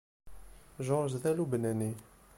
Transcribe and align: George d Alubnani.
George 0.87 1.17
d 1.21 1.25
Alubnani. 1.31 1.91